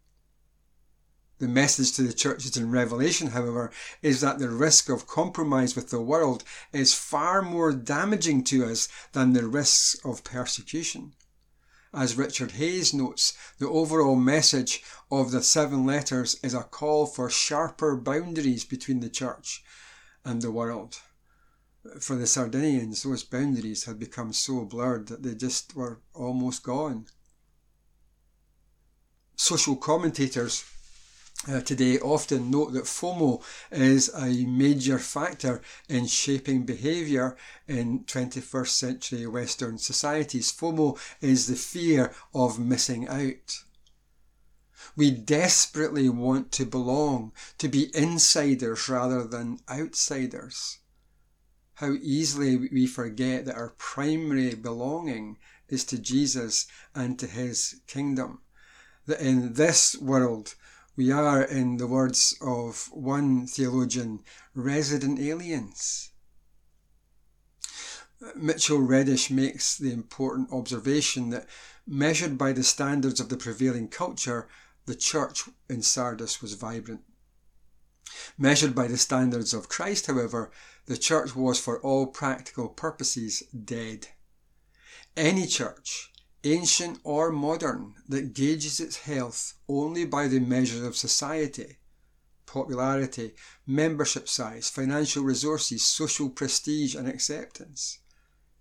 The 1.41 1.47
message 1.47 1.93
to 1.93 2.03
the 2.03 2.13
churches 2.13 2.55
in 2.55 2.69
Revelation, 2.69 3.31
however, 3.31 3.71
is 4.03 4.21
that 4.21 4.37
the 4.37 4.47
risk 4.47 4.89
of 4.89 5.07
compromise 5.07 5.75
with 5.75 5.89
the 5.89 5.99
world 5.99 6.43
is 6.71 6.93
far 6.93 7.41
more 7.41 7.73
damaging 7.73 8.43
to 8.43 8.63
us 8.65 8.87
than 9.13 9.33
the 9.33 9.47
risks 9.47 9.99
of 10.05 10.23
persecution. 10.23 11.15
As 11.95 12.15
Richard 12.15 12.51
Hays 12.51 12.93
notes, 12.93 13.33
the 13.57 13.67
overall 13.67 14.15
message 14.15 14.83
of 15.09 15.31
the 15.31 15.41
seven 15.41 15.83
letters 15.83 16.37
is 16.43 16.53
a 16.53 16.61
call 16.61 17.07
for 17.07 17.27
sharper 17.27 17.95
boundaries 17.95 18.63
between 18.63 18.99
the 18.99 19.09
church 19.09 19.63
and 20.23 20.43
the 20.43 20.51
world. 20.51 20.99
For 21.99 22.17
the 22.17 22.27
Sardinians, 22.27 23.01
those 23.01 23.23
boundaries 23.23 23.85
had 23.85 23.97
become 23.97 24.31
so 24.31 24.63
blurred 24.63 25.07
that 25.07 25.23
they 25.23 25.33
just 25.33 25.75
were 25.75 26.01
almost 26.13 26.61
gone. 26.61 27.07
Social 29.35 29.75
commentators 29.75 30.63
uh, 31.47 31.61
today 31.61 31.97
often 31.99 32.51
note 32.51 32.73
that 32.73 32.83
FOMO 32.83 33.43
is 33.71 34.11
a 34.13 34.45
major 34.45 34.99
factor 34.99 35.61
in 35.89 36.05
shaping 36.05 36.65
behaviour 36.65 37.35
in 37.67 38.03
21st 38.03 38.67
century 38.67 39.25
Western 39.25 39.77
societies. 39.79 40.51
FOMO 40.51 40.99
is 41.19 41.47
the 41.47 41.55
fear 41.55 42.13
of 42.33 42.59
missing 42.59 43.07
out. 43.07 43.63
We 44.95 45.09
desperately 45.09 46.09
want 46.09 46.51
to 46.53 46.65
belong, 46.65 47.31
to 47.57 47.67
be 47.67 47.95
insiders 47.95 48.87
rather 48.87 49.23
than 49.23 49.59
outsiders. 49.69 50.77
How 51.75 51.93
easily 52.01 52.57
we 52.57 52.85
forget 52.85 53.45
that 53.45 53.55
our 53.55 53.73
primary 53.77 54.53
belonging 54.53 55.37
is 55.69 55.83
to 55.85 55.97
Jesus 55.97 56.67
and 56.93 57.17
to 57.17 57.25
his 57.25 57.81
kingdom. 57.87 58.41
That 59.07 59.21
in 59.21 59.53
this 59.53 59.95
world, 59.97 60.53
we 60.95 61.11
are, 61.11 61.41
in 61.41 61.77
the 61.77 61.87
words 61.87 62.37
of 62.41 62.89
one 62.91 63.47
theologian, 63.47 64.19
resident 64.53 65.19
aliens. 65.19 66.11
Mitchell 68.35 68.79
Reddish 68.79 69.31
makes 69.31 69.77
the 69.77 69.91
important 69.91 70.51
observation 70.51 71.29
that, 71.29 71.47
measured 71.87 72.37
by 72.37 72.53
the 72.53 72.63
standards 72.63 73.19
of 73.19 73.29
the 73.29 73.37
prevailing 73.37 73.87
culture, 73.87 74.47
the 74.85 74.95
church 74.95 75.49
in 75.69 75.81
Sardis 75.81 76.41
was 76.41 76.53
vibrant. 76.53 77.01
Measured 78.37 78.75
by 78.75 78.87
the 78.87 78.97
standards 78.97 79.53
of 79.53 79.69
Christ, 79.69 80.07
however, 80.07 80.51
the 80.85 80.97
church 80.97 81.35
was 81.35 81.59
for 81.59 81.79
all 81.81 82.07
practical 82.07 82.67
purposes 82.67 83.41
dead. 83.53 84.09
Any 85.15 85.47
church 85.47 86.10
ancient 86.43 86.99
or 87.03 87.31
modern, 87.31 87.95
that 88.07 88.33
gauges 88.33 88.79
its 88.79 88.97
health 88.97 89.53
only 89.67 90.05
by 90.05 90.27
the 90.27 90.39
measures 90.39 90.81
of 90.81 90.95
society 90.95 91.77
popularity, 92.51 93.31
membership 93.65 94.27
size, 94.27 94.69
financial 94.69 95.23
resources, 95.23 95.81
social 95.83 96.29
prestige, 96.29 96.95
and 96.95 97.07
acceptance. 97.07 97.99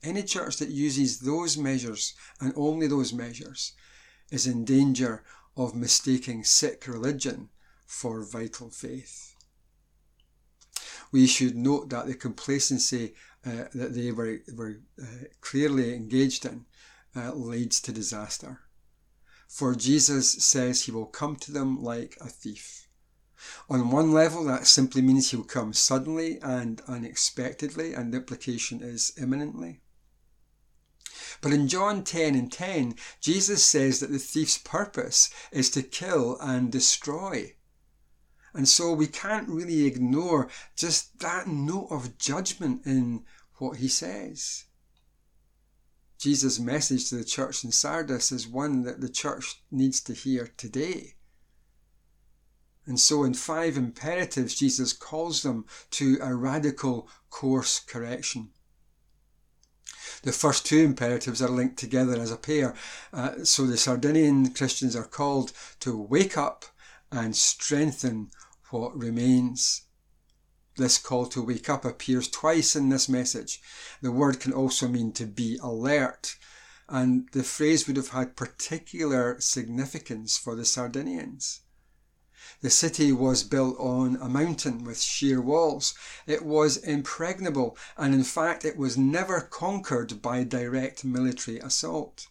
Any 0.02 0.22
church 0.22 0.58
that 0.58 0.68
uses 0.68 1.18
those 1.18 1.58
measures 1.58 2.14
and 2.40 2.52
only 2.56 2.86
those 2.86 3.12
measures 3.12 3.72
is 4.30 4.46
in 4.46 4.64
danger 4.64 5.24
of 5.56 5.74
mistaking 5.74 6.44
sick 6.44 6.86
religion 6.86 7.48
for 7.84 8.22
vital 8.22 8.70
faith. 8.70 9.34
We 11.10 11.26
should 11.26 11.56
note 11.56 11.90
that 11.90 12.06
the 12.06 12.14
complacency 12.14 13.14
uh, 13.44 13.64
that 13.74 13.94
they 13.94 14.12
were, 14.12 14.38
were 14.54 14.80
uh, 15.02 15.24
clearly 15.40 15.94
engaged 15.94 16.44
in 16.44 16.66
uh, 17.14 17.32
leads 17.32 17.80
to 17.80 17.92
disaster. 17.92 18.60
For 19.48 19.74
Jesus 19.74 20.30
says 20.30 20.84
he 20.84 20.92
will 20.92 21.06
come 21.06 21.36
to 21.36 21.52
them 21.52 21.82
like 21.82 22.16
a 22.20 22.28
thief. 22.28 22.88
On 23.68 23.90
one 23.90 24.12
level, 24.12 24.44
that 24.44 24.66
simply 24.66 25.02
means 25.02 25.30
he'll 25.30 25.44
come 25.44 25.72
suddenly 25.72 26.38
and 26.40 26.82
unexpectedly, 26.86 27.94
and 27.94 28.12
the 28.12 28.18
implication 28.18 28.82
is 28.82 29.12
imminently. 29.16 29.80
But 31.40 31.52
in 31.52 31.68
John 31.68 32.04
10 32.04 32.34
and 32.34 32.52
10, 32.52 32.96
Jesus 33.20 33.64
says 33.64 34.00
that 34.00 34.12
the 34.12 34.18
thief's 34.18 34.58
purpose 34.58 35.30
is 35.50 35.70
to 35.70 35.82
kill 35.82 36.36
and 36.38 36.70
destroy. 36.70 37.56
And 38.52 38.68
so 38.68 38.92
we 38.92 39.06
can't 39.06 39.48
really 39.48 39.86
ignore 39.86 40.48
just 40.76 41.18
that 41.20 41.46
note 41.46 41.88
of 41.90 42.18
judgment 42.18 42.84
in 42.84 43.24
what 43.54 43.78
he 43.78 43.88
says. 43.88 44.64
Jesus' 46.20 46.60
message 46.60 47.08
to 47.08 47.14
the 47.14 47.24
church 47.24 47.64
in 47.64 47.72
Sardis 47.72 48.30
is 48.30 48.46
one 48.46 48.82
that 48.82 49.00
the 49.00 49.08
church 49.08 49.62
needs 49.70 50.02
to 50.02 50.12
hear 50.12 50.50
today. 50.58 51.14
And 52.84 53.00
so, 53.00 53.24
in 53.24 53.32
five 53.32 53.78
imperatives, 53.78 54.54
Jesus 54.54 54.92
calls 54.92 55.42
them 55.42 55.64
to 55.92 56.18
a 56.20 56.34
radical 56.34 57.08
course 57.30 57.80
correction. 57.80 58.50
The 60.22 60.32
first 60.32 60.66
two 60.66 60.80
imperatives 60.80 61.40
are 61.40 61.48
linked 61.48 61.78
together 61.78 62.20
as 62.20 62.30
a 62.30 62.36
pair. 62.36 62.74
Uh, 63.14 63.44
so, 63.44 63.66
the 63.66 63.78
Sardinian 63.78 64.52
Christians 64.52 64.94
are 64.94 65.06
called 65.06 65.52
to 65.80 65.96
wake 65.96 66.36
up 66.36 66.66
and 67.10 67.34
strengthen 67.34 68.30
what 68.68 68.94
remains. 68.94 69.82
This 70.80 70.96
call 70.96 71.26
to 71.26 71.42
wake 71.42 71.68
up 71.68 71.84
appears 71.84 72.26
twice 72.26 72.74
in 72.74 72.88
this 72.88 73.06
message. 73.06 73.60
The 74.00 74.10
word 74.10 74.40
can 74.40 74.54
also 74.54 74.88
mean 74.88 75.12
to 75.12 75.26
be 75.26 75.58
alert, 75.62 76.38
and 76.88 77.28
the 77.32 77.44
phrase 77.44 77.86
would 77.86 77.98
have 77.98 78.08
had 78.08 78.34
particular 78.34 79.38
significance 79.42 80.38
for 80.38 80.54
the 80.54 80.64
Sardinians. 80.64 81.60
The 82.62 82.70
city 82.70 83.12
was 83.12 83.44
built 83.44 83.78
on 83.78 84.16
a 84.22 84.28
mountain 84.30 84.82
with 84.82 85.02
sheer 85.02 85.38
walls. 85.38 85.92
It 86.26 86.46
was 86.46 86.78
impregnable, 86.78 87.76
and 87.98 88.14
in 88.14 88.24
fact, 88.24 88.64
it 88.64 88.78
was 88.78 88.96
never 88.96 89.42
conquered 89.42 90.22
by 90.22 90.44
direct 90.44 91.04
military 91.04 91.58
assault. 91.58 92.28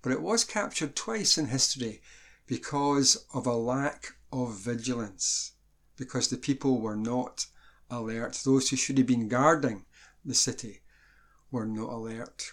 But 0.00 0.12
it 0.12 0.22
was 0.22 0.44
captured 0.44 0.96
twice 0.96 1.36
in 1.36 1.48
history 1.48 2.00
because 2.46 3.26
of 3.34 3.46
a 3.46 3.54
lack 3.54 4.14
of 4.32 4.54
vigilance 4.54 5.52
because 6.00 6.28
the 6.28 6.38
people 6.38 6.80
were 6.80 6.96
not 6.96 7.46
alert. 7.90 8.40
Those 8.42 8.70
who 8.70 8.76
should 8.76 8.96
have 8.96 9.06
been 9.06 9.28
guarding 9.28 9.84
the 10.24 10.34
city 10.34 10.80
were 11.50 11.66
not 11.66 11.92
alert. 11.92 12.52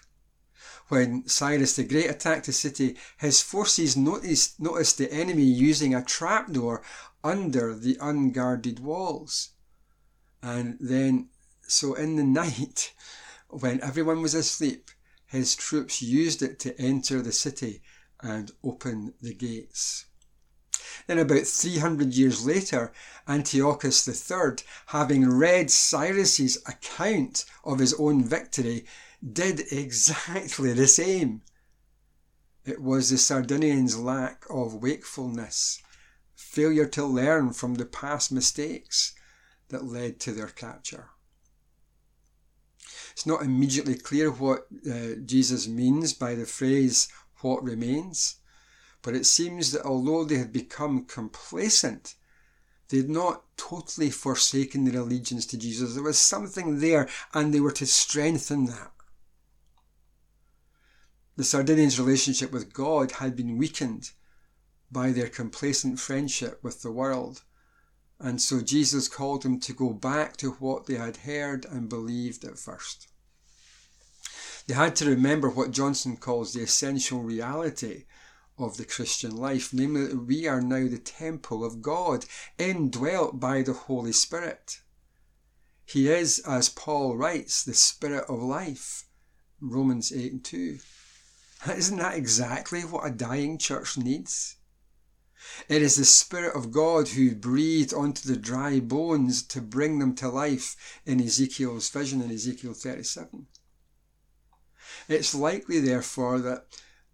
When 0.89 1.27
Cyrus 1.27 1.77
the 1.77 1.85
Great 1.85 2.09
attacked 2.09 2.47
the 2.47 2.51
city, 2.51 2.97
his 3.17 3.41
forces 3.41 3.95
noticed, 3.95 4.59
noticed 4.59 4.97
the 4.97 5.11
enemy 5.11 5.43
using 5.43 5.95
a 5.95 6.03
trapdoor 6.03 6.83
under 7.23 7.73
the 7.73 7.97
unguarded 8.01 8.79
walls. 8.79 9.51
And 10.43 10.77
then, 10.81 11.29
so 11.61 11.93
in 11.93 12.17
the 12.17 12.23
night, 12.43 12.93
when 13.49 13.81
everyone 13.81 14.21
was 14.21 14.33
asleep, 14.33 14.91
his 15.25 15.55
troops 15.55 16.01
used 16.01 16.41
it 16.41 16.59
to 16.59 16.79
enter 16.79 17.21
the 17.21 17.31
city 17.31 17.81
and 18.21 18.51
open 18.61 19.13
the 19.21 19.33
gates. 19.33 20.05
Then, 21.07 21.19
about 21.19 21.45
300 21.45 22.13
years 22.13 22.45
later, 22.45 22.91
Antiochus 23.27 24.07
III, 24.07 24.57
having 24.87 25.29
read 25.29 25.69
Cyrus's 25.71 26.57
account 26.65 27.45
of 27.63 27.79
his 27.79 27.93
own 27.95 28.23
victory, 28.23 28.85
did 29.21 29.71
exactly 29.71 30.73
the 30.73 30.87
same. 30.87 31.41
It 32.65 32.81
was 32.81 33.09
the 33.09 33.17
Sardinians' 33.17 33.97
lack 33.97 34.45
of 34.49 34.75
wakefulness, 34.75 35.81
failure 36.35 36.85
to 36.87 37.05
learn 37.05 37.53
from 37.53 37.75
the 37.75 37.85
past 37.85 38.31
mistakes 38.31 39.13
that 39.69 39.85
led 39.85 40.19
to 40.21 40.31
their 40.31 40.47
capture. 40.47 41.09
It's 43.11 43.25
not 43.25 43.41
immediately 43.41 43.95
clear 43.95 44.29
what 44.29 44.67
uh, 44.89 45.15
Jesus 45.25 45.67
means 45.67 46.13
by 46.13 46.35
the 46.35 46.45
phrase, 46.45 47.07
what 47.41 47.63
remains, 47.63 48.35
but 49.07 49.15
it 49.15 49.25
seems 49.25 49.71
that 49.71 49.85
although 49.85 50.25
they 50.25 50.35
had 50.35 50.51
become 50.51 51.05
complacent, 51.05 52.15
they 52.89 52.97
had 52.97 53.09
not 53.09 53.45
totally 53.55 54.09
forsaken 54.09 54.83
their 54.83 54.99
allegiance 54.99 55.45
to 55.45 55.57
Jesus. 55.57 55.93
There 55.93 56.03
was 56.03 56.17
something 56.17 56.81
there, 56.81 57.07
and 57.33 57.53
they 57.53 57.61
were 57.61 57.71
to 57.71 57.85
strengthen 57.85 58.65
that. 58.65 58.91
The 61.37 61.45
Sardinians' 61.45 61.97
relationship 61.97 62.51
with 62.51 62.73
God 62.73 63.13
had 63.13 63.33
been 63.33 63.57
weakened 63.57 64.11
by 64.91 65.13
their 65.13 65.29
complacent 65.29 66.01
friendship 66.01 66.59
with 66.61 66.81
the 66.81 66.91
world. 66.91 67.43
And 68.19 68.41
so 68.41 68.59
Jesus 68.59 69.07
called 69.07 69.43
them 69.43 69.57
to 69.61 69.71
go 69.71 69.93
back 69.93 70.35
to 70.35 70.51
what 70.59 70.85
they 70.85 70.95
had 70.95 71.15
heard 71.15 71.65
and 71.65 71.87
believed 71.87 72.43
at 72.43 72.59
first. 72.59 73.07
They 74.67 74.73
had 74.73 74.97
to 74.97 75.09
remember 75.09 75.49
what 75.49 75.71
Johnson 75.71 76.17
calls 76.17 76.51
the 76.51 76.63
essential 76.63 77.23
reality 77.23 78.03
of 78.57 78.77
the 78.77 78.85
Christian 78.85 79.35
life, 79.35 79.73
namely 79.73 80.07
that 80.07 80.25
we 80.25 80.47
are 80.47 80.61
now 80.61 80.87
the 80.87 80.97
temple 80.97 81.63
of 81.63 81.81
God, 81.81 82.25
indwelt 82.57 83.39
by 83.39 83.61
the 83.61 83.73
Holy 83.73 84.11
Spirit. 84.11 84.81
He 85.85 86.09
is, 86.09 86.39
as 86.39 86.69
Paul 86.69 87.15
writes, 87.15 87.63
the 87.63 87.73
Spirit 87.73 88.25
of 88.27 88.41
life. 88.41 89.05
Romans 89.61 90.11
8 90.11 90.31
and 90.31 90.43
2. 90.43 90.79
Isn't 91.75 91.97
that 91.97 92.15
exactly 92.15 92.81
what 92.81 93.07
a 93.07 93.11
dying 93.11 93.57
church 93.57 93.97
needs? 93.97 94.57
It 95.69 95.81
is 95.81 95.95
the 95.95 96.05
Spirit 96.05 96.55
of 96.55 96.71
God 96.71 97.09
who 97.09 97.33
breathed 97.35 97.93
onto 97.93 98.27
the 98.27 98.37
dry 98.37 98.79
bones 98.79 99.41
to 99.43 99.61
bring 99.61 99.99
them 99.99 100.13
to 100.15 100.29
life 100.29 100.99
in 101.05 101.21
Ezekiel's 101.21 101.89
vision 101.89 102.21
in 102.21 102.31
Ezekiel 102.31 102.73
37. 102.73 103.47
It's 105.07 105.33
likely, 105.33 105.79
therefore, 105.79 106.39
that 106.39 106.65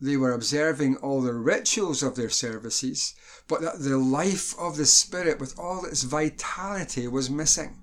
they 0.04 0.18
were 0.18 0.34
observing 0.34 0.98
all 0.98 1.22
the 1.22 1.34
rituals 1.34 2.04
of 2.04 2.16
their 2.16 2.30
services, 2.30 3.16
but 3.48 3.62
that 3.62 3.80
the 3.80 3.98
life 3.98 4.58
of 4.60 4.78
the 4.78 4.86
Spirit 4.86 5.40
with 5.40 5.58
all 5.58 5.86
its 5.86 6.04
vitality 6.04 7.08
was 7.08 7.30
missing. 7.30 7.80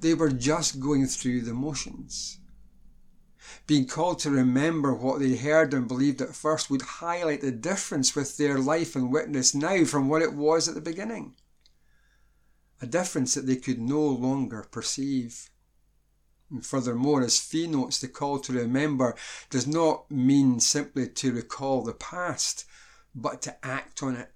They 0.00 0.14
were 0.14 0.32
just 0.32 0.80
going 0.80 1.06
through 1.06 1.42
the 1.42 1.54
motions 1.54 2.38
being 3.66 3.86
called 3.86 4.18
to 4.18 4.30
remember 4.30 4.92
what 4.92 5.20
they 5.20 5.36
heard 5.36 5.72
and 5.72 5.86
believed 5.86 6.20
at 6.20 6.34
first 6.34 6.70
would 6.70 6.82
highlight 6.82 7.40
the 7.40 7.52
difference 7.52 8.14
with 8.14 8.36
their 8.36 8.58
life 8.58 8.96
and 8.96 9.12
witness 9.12 9.54
now 9.54 9.84
from 9.84 10.08
what 10.08 10.22
it 10.22 10.34
was 10.34 10.68
at 10.68 10.74
the 10.74 10.80
beginning. 10.80 11.34
A 12.80 12.86
difference 12.86 13.34
that 13.34 13.46
they 13.46 13.56
could 13.56 13.80
no 13.80 14.00
longer 14.00 14.66
perceive. 14.70 15.50
And 16.52 16.64
furthermore, 16.64 17.22
as 17.22 17.40
Fee 17.40 17.66
notes, 17.66 17.98
the 17.98 18.06
call 18.06 18.38
to 18.40 18.52
remember 18.52 19.16
does 19.50 19.66
not 19.66 20.10
mean 20.10 20.60
simply 20.60 21.08
to 21.08 21.32
recall 21.32 21.82
the 21.82 21.94
past, 21.94 22.64
but 23.14 23.42
to 23.42 23.56
act 23.64 24.02
on 24.02 24.14
it. 24.14 24.30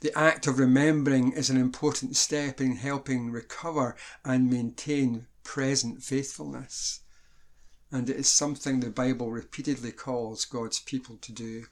The 0.00 0.16
act 0.16 0.46
of 0.46 0.58
remembering 0.58 1.32
is 1.32 1.50
an 1.50 1.56
important 1.56 2.16
step 2.16 2.60
in 2.60 2.76
helping 2.76 3.30
recover 3.30 3.96
and 4.24 4.48
maintain 4.48 5.26
present 5.42 6.02
faithfulness 6.02 7.00
and 7.92 8.08
it 8.08 8.16
is 8.16 8.28
something 8.28 8.80
the 8.80 8.90
Bible 8.90 9.30
repeatedly 9.30 9.92
calls 9.92 10.44
God's 10.44 10.78
people 10.80 11.16
to 11.22 11.32
do. 11.32 11.66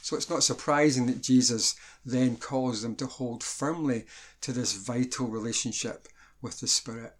So 0.00 0.16
it's 0.16 0.30
not 0.30 0.44
surprising 0.44 1.06
that 1.06 1.22
Jesus 1.22 1.74
then 2.04 2.36
calls 2.36 2.82
them 2.82 2.94
to 2.96 3.06
hold 3.06 3.42
firmly 3.42 4.06
to 4.40 4.52
this 4.52 4.72
vital 4.74 5.26
relationship 5.26 6.08
with 6.40 6.60
the 6.60 6.68
Spirit. 6.68 7.14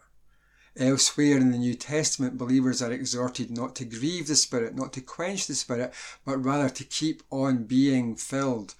Elsewhere 0.78 1.38
in 1.38 1.52
the 1.52 1.58
New 1.58 1.74
Testament, 1.74 2.36
believers 2.36 2.82
are 2.82 2.92
exhorted 2.92 3.50
not 3.50 3.74
to 3.76 3.84
grieve 3.86 4.26
the 4.26 4.36
Spirit, 4.36 4.74
not 4.74 4.92
to 4.92 5.00
quench 5.00 5.46
the 5.46 5.54
Spirit, 5.54 5.94
but 6.24 6.36
rather 6.44 6.68
to 6.68 6.84
keep 6.84 7.22
on 7.30 7.64
being 7.64 8.14
filled 8.14 8.74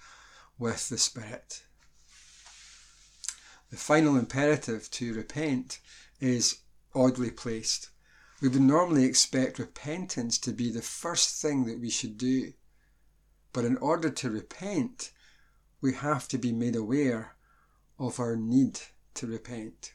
with 0.59 0.89
the 0.89 0.97
Spirit. 0.99 1.63
The 3.71 3.77
final 3.77 4.15
imperative 4.15 4.91
to 4.91 5.13
repent 5.13 5.79
is 6.19 6.59
oddly 6.93 7.31
placed. 7.31 7.89
We 8.41 8.47
would 8.47 8.61
normally 8.61 9.03
expect 9.03 9.57
repentance 9.57 10.37
to 10.39 10.51
be 10.51 10.71
the 10.71 10.83
first 10.83 11.41
thing 11.41 11.65
that 11.65 11.79
we 11.79 11.89
should 11.89 12.17
do. 12.17 12.53
But 13.53 13.65
in 13.65 13.77
order 13.77 14.11
to 14.11 14.29
repent, 14.29 15.11
we 15.81 15.93
have 15.93 16.27
to 16.27 16.37
be 16.37 16.51
made 16.51 16.75
aware 16.75 17.35
of 17.97 18.19
our 18.19 18.35
need 18.35 18.79
to 19.15 19.25
repent. 19.25 19.93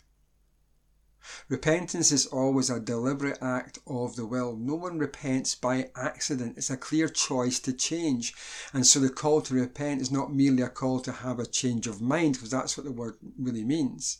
Repentance 1.48 2.12
is 2.12 2.26
always 2.26 2.70
a 2.70 2.80
deliberate 2.80 3.38
act 3.40 3.78
of 3.86 4.16
the 4.16 4.26
will. 4.26 4.56
No 4.56 4.74
one 4.74 4.98
repents 4.98 5.54
by 5.54 5.90
accident. 5.96 6.56
It's 6.56 6.70
a 6.70 6.76
clear 6.76 7.08
choice 7.08 7.58
to 7.60 7.72
change. 7.72 8.34
And 8.72 8.86
so 8.86 9.00
the 9.00 9.10
call 9.10 9.40
to 9.42 9.54
repent 9.54 10.00
is 10.00 10.10
not 10.10 10.32
merely 10.32 10.62
a 10.62 10.68
call 10.68 11.00
to 11.00 11.12
have 11.12 11.38
a 11.38 11.46
change 11.46 11.86
of 11.86 12.00
mind, 12.00 12.34
because 12.34 12.50
that's 12.50 12.76
what 12.76 12.84
the 12.84 12.92
word 12.92 13.16
really 13.38 13.64
means. 13.64 14.18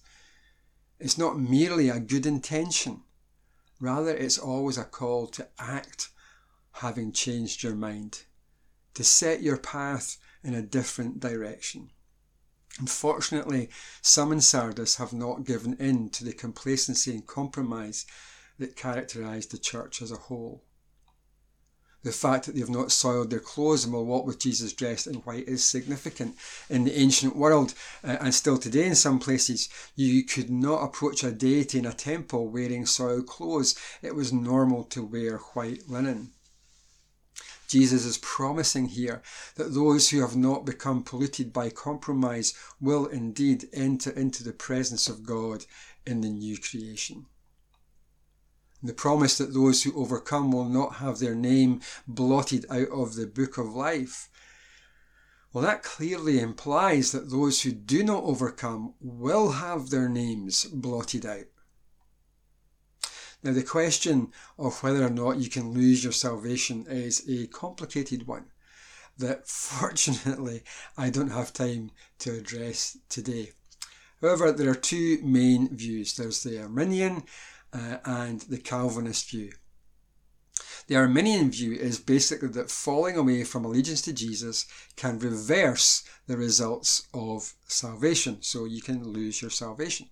It's 0.99 1.19
not 1.19 1.39
merely 1.39 1.89
a 1.89 2.01
good 2.01 2.27
intention. 2.27 3.03
Rather, 3.81 4.15
it's 4.15 4.39
always 4.39 4.79
a 4.79 4.85
call 4.85 5.27
to 5.29 5.49
act 5.59 6.11
having 6.77 7.13
changed 7.13 7.63
your 7.63 7.75
mind, 7.75 8.23
to 8.95 9.05
set 9.05 9.43
your 9.43 9.57
path 9.57 10.19
in 10.43 10.55
a 10.55 10.63
different 10.63 11.21
direction. 11.21 11.91
Unfortunately, 12.79 13.69
some 14.01 14.33
in 14.33 14.41
Sardis 14.41 14.97
have 14.97 15.13
not 15.13 15.45
given 15.45 15.75
in 15.75 16.09
to 16.11 16.25
the 16.25 16.33
complacency 16.33 17.11
and 17.11 17.27
compromise 17.27 18.07
that 18.59 18.77
characterised 18.77 19.51
the 19.51 19.59
church 19.59 20.01
as 20.01 20.11
a 20.11 20.17
whole. 20.17 20.65
The 22.03 22.13
fact 22.13 22.47
that 22.47 22.55
they 22.55 22.61
have 22.61 22.69
not 22.69 22.91
soiled 22.91 23.31
their 23.31 23.39
clothes 23.39 23.85
and 23.85 23.93
will 23.93 24.05
walk 24.05 24.27
with 24.27 24.41
Jesus 24.41 24.73
dressed 24.73 25.07
in 25.07 25.17
white 25.17 25.47
is 25.47 25.65
significant. 25.65 26.37
In 26.69 26.83
the 26.85 26.99
ancient 26.99 27.37
world, 27.37 27.75
uh, 28.03 28.17
and 28.21 28.35
still 28.35 28.59
today 28.59 28.87
in 28.87 28.97
some 28.97 29.21
places, 29.21 29.69
you 29.95 30.25
could 30.25 30.51
not 30.51 30.83
approach 30.83 31.23
a 31.23 31.31
deity 31.31 31.79
in 31.79 31.87
a 31.87 31.93
temple 31.93 32.49
wearing 32.49 32.87
soiled 32.87 33.29
clothes. 33.29 33.77
It 34.01 34.17
was 34.17 34.33
normal 34.33 34.83
to 34.85 35.05
wear 35.05 35.37
white 35.55 35.89
linen. 35.89 36.33
Jesus 37.73 38.05
is 38.05 38.19
promising 38.19 38.89
here 38.89 39.23
that 39.55 39.73
those 39.73 40.11
who 40.11 40.21
have 40.21 40.37
not 40.37 40.67
become 40.67 41.03
polluted 41.03 41.55
by 41.55 41.71
compromise 41.71 42.53
will 42.83 43.07
indeed 43.07 43.65
enter 43.73 44.11
into 44.11 44.45
the 44.45 44.53
presence 44.53 45.09
of 45.09 45.25
God 45.25 45.65
in 46.07 46.21
the 46.21 46.29
new 46.29 46.59
creation 46.59 47.25
the 48.83 48.93
promise 48.93 49.39
that 49.39 49.55
those 49.55 49.85
who 49.85 49.99
overcome 49.99 50.51
will 50.51 50.69
not 50.69 50.97
have 50.97 51.19
their 51.19 51.35
name 51.35 51.81
blotted 52.07 52.67
out 52.69 52.89
of 52.89 53.15
the 53.15 53.27
book 53.27 53.57
of 53.57 53.75
life. 53.75 54.29
Well, 55.53 55.65
that 55.65 55.83
clearly 55.83 56.41
implies 56.41 57.13
that 57.13 57.31
those 57.31 57.63
who 57.63 57.73
do 57.73 58.03
not 58.03 58.25
overcome 58.25 58.95
will 59.01 59.53
have 59.53 59.89
their 59.91 60.09
names 60.09 60.65
blotted 60.65 61.25
out. 61.25 61.45
Now, 63.43 63.53
the 63.53 63.65
question 63.65 64.33
of 64.57 64.83
whether 64.83 65.05
or 65.05 65.11
not 65.11 65.39
you 65.39 65.51
can 65.51 65.73
lose 65.73 66.05
your 66.05 66.13
salvation 66.13 66.87
is 66.89 67.29
a 67.29 67.49
complicated 67.49 68.27
one 68.27 68.47
that 69.19 69.49
fortunately 69.49 70.63
I 70.97 71.11
don't 71.11 71.31
have 71.31 71.53
time 71.53 71.91
to 72.21 72.33
address 72.35 72.99
today. 73.09 73.53
However, 74.21 74.53
there 74.53 74.71
are 74.71 74.77
two 74.77 75.19
main 75.23 75.77
views 75.77 76.15
there's 76.15 76.45
the 76.45 76.63
Arminian 76.63 77.25
uh, 77.73 77.97
and 78.05 78.41
the 78.43 78.59
Calvinist 78.59 79.31
view. 79.31 79.53
The 80.87 80.97
Arminian 80.97 81.51
view 81.51 81.73
is 81.73 81.99
basically 81.99 82.49
that 82.49 82.71
falling 82.71 83.17
away 83.17 83.45
from 83.45 83.65
allegiance 83.65 84.03
to 84.03 84.13
Jesus 84.13 84.67
can 84.95 85.19
reverse 85.19 86.05
the 86.27 86.37
results 86.37 87.09
of 87.13 87.55
salvation, 87.67 88.43
so 88.43 88.65
you 88.65 88.83
can 88.83 89.03
lose 89.03 89.43
your 89.43 89.51
salvation. 89.51 90.11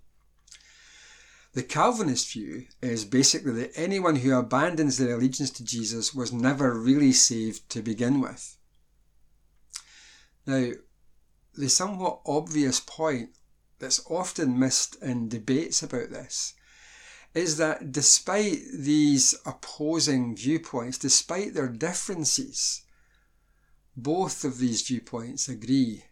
The 1.53 1.63
Calvinist 1.65 2.33
view 2.33 2.67
is 2.81 3.05
basically 3.05 3.53
that 3.55 3.73
anyone 3.75 4.17
who 4.17 4.37
abandons 4.37 4.99
their 4.99 5.17
allegiance 5.17 5.51
to 5.51 5.65
Jesus 5.65 6.15
was 6.15 6.33
never 6.33 6.79
really 6.79 7.13
saved 7.13 7.69
to 7.71 7.83
begin 7.83 8.21
with. 8.21 8.57
Now, 10.47 10.71
the 11.55 11.69
somewhat 11.69 12.21
obvious 12.25 12.79
point 12.79 13.31
that's 13.81 14.05
often 14.09 14.59
missed 14.59 14.97
in 15.03 15.29
debates 15.29 15.83
about 15.83 16.11
this 16.11 16.55
is 17.35 17.57
that 17.57 17.91
despite 17.91 18.59
these 18.73 19.35
opposing 19.45 20.37
viewpoints, 20.37 20.99
despite 20.99 21.55
their 21.55 21.69
differences, 21.69 22.83
both 23.97 24.45
of 24.45 24.59
these 24.59 24.83
viewpoints 24.83 25.49
agree 25.49 26.05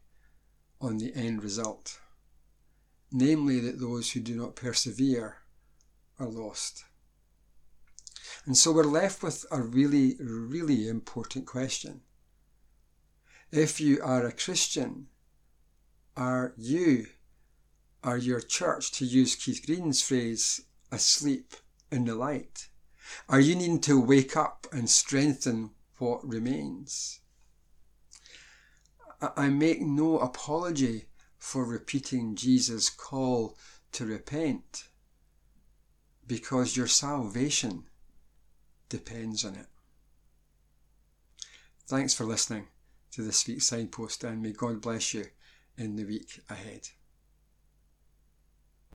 on 0.81 0.99
the 0.99 1.15
end 1.15 1.43
result, 1.43 2.01
namely 3.11 3.61
that 3.61 3.81
those 3.81 4.13
who 4.13 4.21
do 4.21 4.35
not 4.35 4.57
persevere 4.57 5.39
are 6.19 6.29
lost. 6.29 6.85
And 8.45 8.57
so 8.57 8.73
we're 8.73 8.85
left 8.85 9.23
with 9.23 9.45
a 9.51 9.61
really, 9.61 10.17
really 10.21 10.89
important 10.89 11.47
question. 11.47 12.03
If 13.51 13.81
you 13.81 14.01
are 14.03 14.27
a 14.27 14.33
Christian, 14.33 15.09
are 16.17 16.55
you, 16.57 17.07
are 18.03 18.19
your 18.19 18.41
church, 18.41 18.93
to 18.93 19.05
use 19.05 19.37
Keith 19.37 19.65
Green's 19.65 20.03
phrase, 20.03 20.63
asleep 20.91 21.55
in 21.91 22.05
the 22.05 22.15
light? 22.15 22.69
Are 23.29 23.41
you 23.41 23.55
needing 23.55 23.81
to 23.83 24.01
wake 24.01 24.37
up 24.37 24.67
and 24.73 24.89
strengthen 24.89 25.71
what 25.99 26.27
remains? 26.27 27.21
I 29.21 29.49
make 29.49 29.81
no 29.81 30.19
apology 30.19 31.08
for 31.39 31.65
repeating 31.65 32.35
Jesus' 32.35 32.89
call 32.89 33.57
to 33.93 34.05
repent 34.05 34.85
because 36.27 36.77
your 36.77 36.87
salvation 36.87 37.85
depends 38.89 39.45
on 39.45 39.55
it. 39.55 39.67
Thanks 41.87 42.13
for 42.13 42.25
listening 42.25 42.67
to 43.13 43.23
this 43.23 43.47
week's 43.47 43.67
signpost 43.67 44.25
and 44.25 44.43
may 44.43 44.53
God 44.53 44.81
bless 44.81 45.15
you 45.15 45.27
in 45.79 45.97
the 45.97 46.05
week 46.05 46.41
ahead. 46.51 46.89